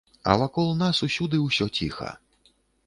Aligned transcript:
А 0.31 0.33
вакол 0.43 0.69
нас 0.81 1.03
усюды 1.09 1.43
ўсё 1.47 1.65
ціха. 1.77 2.11